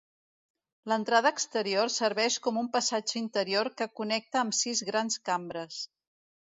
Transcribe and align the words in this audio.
L'entrada 0.91 1.31
exterior 1.39 1.91
serveix 1.97 2.39
com 2.47 2.59
un 2.63 2.71
passatge 2.79 3.23
interior 3.23 3.73
que 3.77 3.91
connecta 4.01 4.45
amb 4.45 4.61
sis 4.65 4.87
grans 4.93 5.25
cambres. 5.33 5.83